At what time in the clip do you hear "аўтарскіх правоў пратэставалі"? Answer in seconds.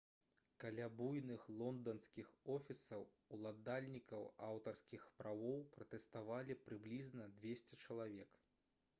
4.47-6.57